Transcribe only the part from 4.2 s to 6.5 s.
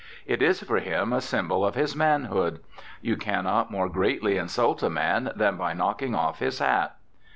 insult a man than by knocking off